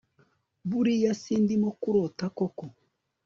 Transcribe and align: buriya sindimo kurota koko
buriya 0.69 1.11
sindimo 1.21 1.69
kurota 1.81 2.25
koko 2.37 2.65